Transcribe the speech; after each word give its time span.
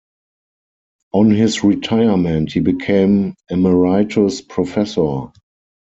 On 1.13 1.29
his 1.29 1.63
retirement, 1.63 2.51
he 2.53 2.59
became 2.59 3.35
Emeritus 3.51 4.41
Professor. 4.41 5.29